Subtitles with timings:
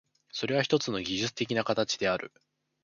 [0.31, 2.31] それはひとつの技術的な形である。